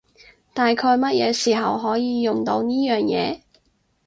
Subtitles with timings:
[0.55, 3.41] 大概乜嘢時候可以用到呢樣嘢？